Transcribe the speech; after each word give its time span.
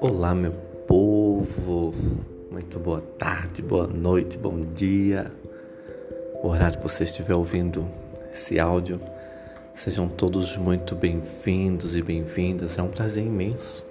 Olá, 0.00 0.34
meu 0.34 0.52
povo. 0.88 1.94
Muito 2.50 2.80
boa 2.80 3.00
tarde, 3.16 3.62
boa 3.62 3.86
noite, 3.86 4.36
bom 4.36 4.60
dia. 4.74 5.30
O 6.42 6.48
horário 6.48 6.78
que 6.78 6.82
você 6.82 7.04
estiver 7.04 7.34
ouvindo 7.34 7.86
esse 8.32 8.58
áudio, 8.58 9.00
sejam 9.72 10.08
todos 10.08 10.56
muito 10.56 10.96
bem-vindos 10.96 11.94
e 11.94 12.02
bem-vindas. 12.02 12.76
É 12.76 12.82
um 12.82 12.88
prazer 12.88 13.24
imenso. 13.24 13.84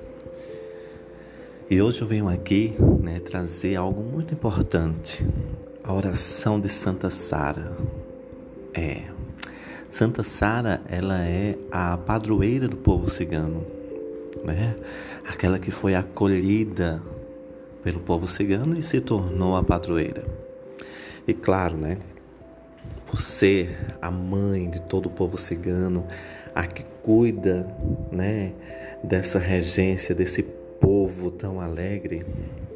E 1.69 1.81
hoje 1.81 2.01
eu 2.01 2.07
venho 2.07 2.27
aqui 2.27 2.75
né, 3.01 3.21
trazer 3.21 3.77
algo 3.77 4.03
muito 4.03 4.33
importante: 4.33 5.25
a 5.81 5.93
oração 5.93 6.59
de 6.59 6.67
Santa 6.67 7.09
Sara. 7.09 7.77
É, 8.73 9.03
Santa 9.89 10.23
Sara, 10.23 10.81
ela 10.87 11.23
é 11.25 11.57
a 11.71 11.97
padroeira 11.97 12.67
do 12.67 12.77
povo 12.77 13.09
cigano 13.09 13.79
né? 14.43 14.75
Aquela 15.27 15.59
que 15.59 15.71
foi 15.71 15.95
acolhida 15.95 17.01
pelo 17.83 17.99
povo 17.99 18.27
cigano 18.27 18.77
e 18.77 18.83
se 18.83 18.99
tornou 18.99 19.55
a 19.55 19.63
padroeira. 19.63 20.23
E 21.27 21.33
claro, 21.33 21.77
né? 21.77 21.97
Por 23.05 23.21
ser 23.21 23.95
a 24.01 24.11
mãe 24.11 24.69
de 24.69 24.81
todo 24.81 25.07
o 25.07 25.09
povo 25.09 25.37
cigano, 25.37 26.05
a 26.53 26.65
que 26.65 26.83
cuida, 27.03 27.67
né, 28.11 28.53
dessa 29.03 29.39
regência 29.39 30.13
desse 30.13 30.43
povo 30.43 31.31
tão 31.31 31.59
alegre, 31.59 32.25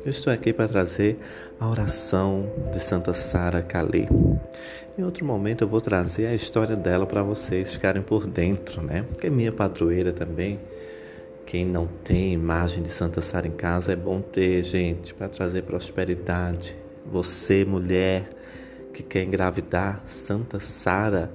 eu 0.05 0.11
estou 0.11 0.33
aqui 0.33 0.51
para 0.51 0.67
trazer 0.67 1.17
a 1.57 1.69
oração 1.69 2.51
de 2.73 2.79
Santa 2.79 3.13
Sara 3.13 3.61
Calê. 3.61 4.07
Em 4.97 5.03
outro 5.03 5.25
momento 5.25 5.63
eu 5.63 5.67
vou 5.67 5.79
trazer 5.79 6.27
a 6.27 6.33
história 6.33 6.75
dela 6.75 7.05
para 7.05 7.23
vocês 7.23 7.71
ficarem 7.71 8.01
por 8.01 8.27
dentro, 8.27 8.81
né? 8.81 9.05
Que 9.19 9.27
é 9.27 9.29
minha 9.29 9.51
padroeira 9.51 10.11
também. 10.11 10.59
Quem 11.45 11.65
não 11.65 11.87
tem 11.87 12.33
imagem 12.33 12.83
de 12.83 12.89
Santa 12.89 13.21
Sara 13.21 13.47
em 13.47 13.51
casa 13.51 13.93
é 13.93 13.95
bom 13.95 14.19
ter, 14.19 14.61
gente, 14.63 15.13
para 15.13 15.29
trazer 15.29 15.61
prosperidade. 15.63 16.77
Você, 17.05 17.63
mulher 17.63 18.27
que 18.93 19.03
quer 19.03 19.23
engravidar, 19.23 20.03
Santa 20.05 20.59
Sara 20.59 21.31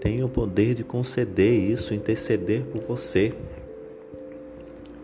tem 0.00 0.22
o 0.22 0.28
poder 0.28 0.74
de 0.74 0.84
conceder 0.84 1.54
isso, 1.54 1.92
interceder 1.92 2.62
por 2.62 2.82
você. 2.82 3.32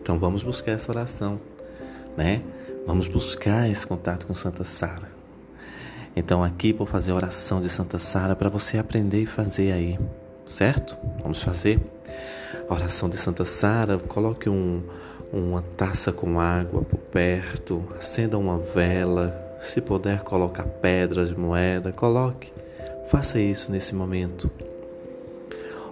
Então 0.01 0.17
vamos 0.17 0.41
buscar 0.41 0.71
essa 0.71 0.89
oração, 0.89 1.39
né? 2.15 2.41
Vamos 2.85 3.07
buscar 3.07 3.69
esse 3.69 3.85
contato 3.85 4.27
com 4.27 4.33
Santa 4.33 4.63
Sara. 4.63 5.11
Então 6.15 6.43
aqui 6.43 6.73
vou 6.73 6.87
fazer 6.87 7.11
a 7.11 7.15
oração 7.15 7.59
de 7.59 7.69
Santa 7.69 7.99
Sara 7.99 8.35
para 8.35 8.49
você 8.49 8.77
aprender 8.77 9.21
e 9.21 9.25
fazer 9.25 9.71
aí, 9.71 9.99
certo? 10.45 10.97
Vamos 11.21 11.41
fazer? 11.43 11.79
a 12.69 12.73
oração 12.73 13.09
de 13.09 13.17
Santa 13.17 13.45
Sara, 13.45 13.97
coloque 13.97 14.47
um, 14.47 14.83
uma 15.33 15.63
taça 15.75 16.11
com 16.11 16.39
água 16.39 16.83
por 16.83 16.99
perto, 16.99 17.83
acenda 17.97 18.37
uma 18.37 18.59
vela, 18.59 19.57
se 19.59 19.81
puder 19.81 20.21
colocar 20.21 20.63
pedras, 20.63 21.33
moeda, 21.33 21.91
coloque. 21.91 22.53
Faça 23.09 23.39
isso 23.39 23.71
nesse 23.71 23.95
momento. 23.95 24.51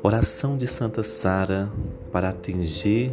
Oração 0.03 0.55
de 0.55 0.67
Santa 0.67 1.03
Sara 1.03 1.67
para 2.11 2.29
atingir 2.29 3.11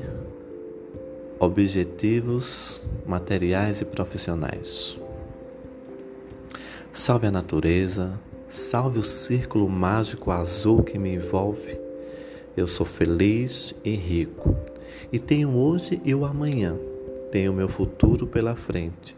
objetivos 1.40 2.82
materiais 3.06 3.80
e 3.80 3.84
profissionais. 3.84 4.98
Salve 6.92 7.26
a 7.26 7.30
natureza, 7.30 8.20
salve 8.48 8.98
o 8.98 9.02
círculo 9.02 9.68
mágico 9.68 10.30
azul 10.30 10.82
que 10.82 10.98
me 10.98 11.14
envolve 11.14 11.84
eu 12.56 12.68
sou 12.68 12.86
feliz 12.86 13.74
e 13.84 13.96
rico. 13.96 14.56
E 15.12 15.18
tenho 15.18 15.56
hoje 15.56 16.00
e 16.04 16.14
o 16.14 16.24
amanhã. 16.24 16.76
Tenho 17.32 17.52
meu 17.52 17.68
futuro 17.68 18.28
pela 18.28 18.54
frente. 18.54 19.16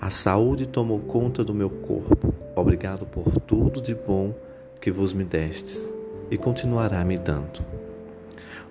A 0.00 0.10
saúde 0.10 0.64
tomou 0.64 1.00
conta 1.00 1.42
do 1.42 1.52
meu 1.52 1.68
corpo. 1.68 2.32
Obrigado 2.54 3.04
por 3.04 3.24
tudo 3.40 3.80
de 3.80 3.96
bom 3.96 4.32
que 4.80 4.92
vos 4.92 5.12
me 5.12 5.24
destes 5.24 5.92
e 6.30 6.38
continuará 6.38 7.04
me 7.04 7.18
dando. 7.18 7.64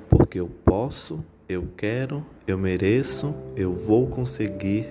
Porque 0.09 0.39
eu 0.39 0.47
posso, 0.63 1.21
eu 1.47 1.67
quero, 1.77 2.25
eu 2.47 2.57
mereço, 2.57 3.33
eu 3.55 3.71
vou 3.73 4.07
conseguir 4.07 4.87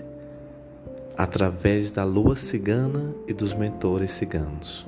através 1.16 1.90
da 1.90 2.04
lua 2.04 2.36
cigana 2.36 3.12
e 3.26 3.32
dos 3.32 3.54
mentores 3.54 4.12
ciganos. 4.12 4.86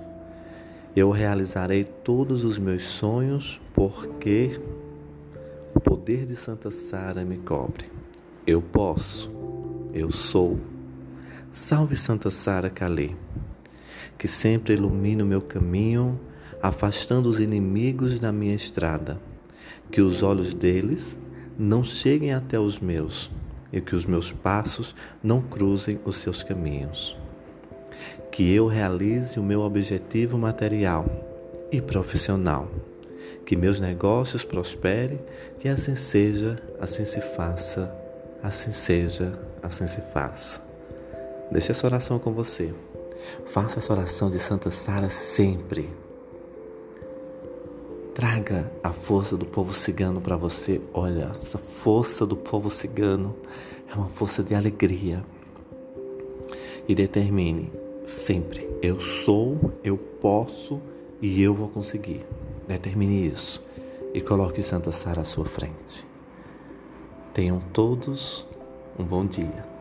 Eu 0.95 1.11
realizarei 1.11 1.85
todos 1.85 2.45
os 2.45 2.59
meus 2.59 2.85
sonhos 2.85 3.61
porque 3.75 4.61
o 5.75 5.81
poder 5.81 6.25
de 6.25 6.37
Santa 6.37 6.71
Sara 6.71 7.25
me 7.25 7.37
cobre. 7.39 7.91
Eu 8.47 8.63
posso, 8.63 9.31
eu 9.93 10.11
sou. 10.13 10.59
Salve 11.53 11.97
Santa 11.97 12.31
Sara 12.31 12.71
Calê, 12.71 13.11
que 14.17 14.29
sempre 14.29 14.75
ilumina 14.75 15.25
o 15.25 15.27
meu 15.27 15.41
caminho, 15.41 16.19
afastando 16.63 17.29
os 17.29 17.41
inimigos 17.41 18.19
da 18.19 18.31
minha 18.31 18.55
estrada. 18.55 19.21
Que 19.91 20.01
os 20.01 20.23
olhos 20.23 20.55
deles 20.55 21.17
não 21.59 21.83
cheguem 21.85 22.33
até 22.33 22.59
os 22.59 22.79
meus 22.79 23.31
e 23.73 23.81
que 23.81 23.95
os 23.95 24.07
meus 24.07 24.33
passos 24.33 24.95
não 25.23 25.41
cruzem 25.41 25.99
os 26.05 26.17
seus 26.17 26.43
caminhos 26.43 27.17
que 28.37 28.55
eu 28.55 28.67
realize 28.67 29.41
o 29.41 29.43
meu 29.43 29.63
objetivo 29.63 30.37
material 30.37 31.07
e 31.73 31.81
profissional, 31.81 32.69
que 33.47 33.57
meus 33.57 33.81
negócios 33.81 34.45
prosperem 34.45 35.19
e 35.65 35.71
assim 35.71 35.97
seja, 35.97 36.63
assim 36.79 37.07
se 37.07 37.23
faça, 37.35 37.91
assim 38.43 38.75
seja, 38.75 39.39
assim 39.63 39.87
se 39.87 40.03
faça. 40.13 40.61
Deixe 41.51 41.71
essa 41.71 41.87
oração 41.87 42.19
com 42.19 42.35
você. 42.35 42.75
Faça 43.47 43.79
essa 43.79 43.95
oração 43.95 44.29
de 44.29 44.39
Santa 44.39 44.71
Sara 44.71 45.09
sempre. 45.09 45.89
Traga 48.17 48.73
a 48.83 48.95
força 48.95 49.37
do 49.37 49.45
povo 49.45 49.75
cigano 49.75 50.23
para 50.23 50.39
você. 50.39 50.81
Olha, 50.95 51.33
essa 51.39 51.59
força 51.59 52.25
do 52.25 52.35
povo 52.35 52.71
cigano 52.71 53.37
é 53.87 53.95
uma 53.95 54.09
força 54.09 54.43
de 54.43 54.55
alegria. 54.55 55.23
E 56.89 56.95
determine 56.95 57.71
sempre. 58.07 58.71
Eu 58.81 59.03
sou, 59.03 59.71
eu 59.85 59.99
posso 59.99 60.81
e 61.21 61.43
eu 61.43 61.53
vou 61.53 61.69
conseguir. 61.69 62.25
Determine 62.67 63.27
isso 63.27 63.63
e 64.15 64.23
coloque 64.23 64.63
Santa 64.63 64.93
Sara 64.93 65.21
à 65.21 65.25
sua 65.27 65.45
frente. 65.45 66.07
Tenham 67.35 67.61
todos 67.75 68.47
um 68.99 69.05
bom 69.05 69.27
dia. 69.27 69.76